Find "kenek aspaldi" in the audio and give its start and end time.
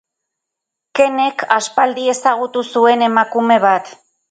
0.99-2.07